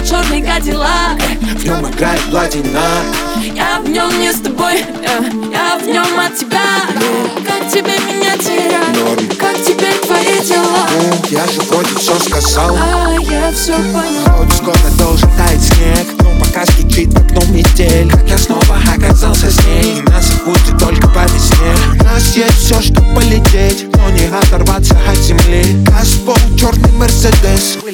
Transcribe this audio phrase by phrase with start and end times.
[0.00, 1.20] Катя черный кадиллак.
[1.56, 2.80] В нем играет платина
[3.54, 5.20] Я в нем не с тобой, э,
[5.52, 6.60] я в нем от тебя.
[7.46, 9.28] Как тебе меня терять, Норм.
[9.38, 10.88] как теперь твои дела?
[10.90, 12.76] Ну, я же вроде все сказал.
[12.76, 18.10] А я все поняла Вроде скоро должен таять снег Но пока стучит в окно метель.
[18.10, 19.39] Как я снова оказался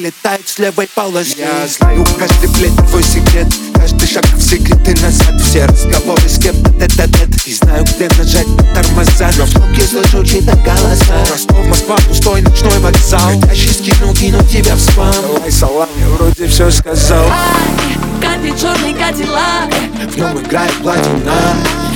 [0.07, 3.45] Вылетает с левой полосы Я знаю каждый, блядь, твой секрет.
[3.75, 5.41] Каждый шаг в секреты назад.
[5.41, 9.29] Все разговоры с кем-то тет-а-тет И знаю, где нажать на тормоза.
[9.37, 11.13] Но в трубке слышу чьи-то голоса.
[11.29, 13.37] Ростов, Москва, пустой ночной вокзал.
[13.41, 15.11] Хотящий скину, кину тебя в спам.
[15.11, 17.25] Давай салам, я вроде все сказал.
[17.25, 19.73] Ай, Катя черный кадиллак.
[20.09, 21.33] В нем играет платина.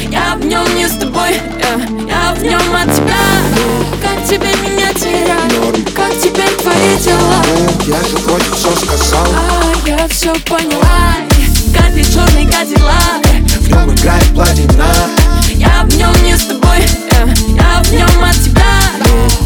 [0.09, 3.30] Я в нем не с тобой, э, я в нем от тебя
[10.21, 11.15] все поняла.
[11.73, 13.25] Катя черный кадиллак
[13.59, 14.85] В нем играет платина
[15.55, 18.63] Я в нем не с тобой, э, я в нем от тебя.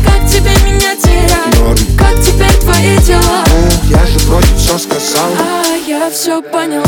[0.03, 3.45] Как тебе меня терять, как теперь твои дела?
[3.47, 5.31] Ну, я же вроде все сказал.
[5.39, 6.85] А я все поняла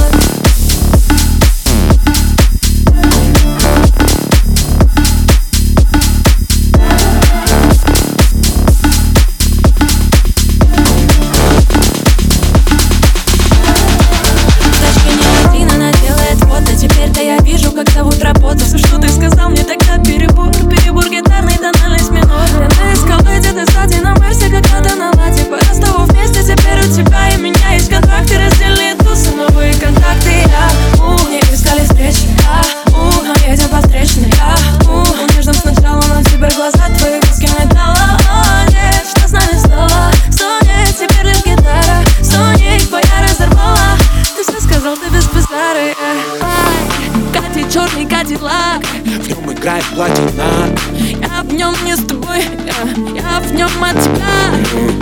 [47.88, 50.76] черный кадиллак В нем играет платина.
[50.94, 54.52] Я в нем не с тобой, э, я в нем от тебя.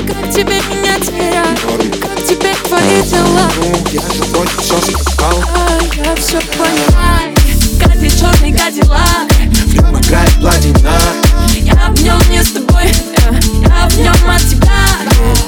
[0.08, 1.00] Как тебе меня?
[1.00, 3.50] Терять, как теперь твои дела?
[3.58, 5.44] Ну, я же вроде все сказал.
[5.56, 7.20] А я все поняла.
[7.80, 9.32] Катя черный кадиллак.
[9.32, 11.00] В нем играет платина.
[11.56, 14.86] Я в нем не с тобой, э, я в нем от тебя.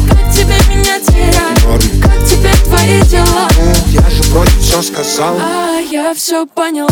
[0.10, 1.00] Как тебе меня?
[1.00, 3.50] Терять, как теперь твои дела?
[3.58, 5.38] Ну, я же вроде все сказал.
[5.40, 6.90] А я все поняла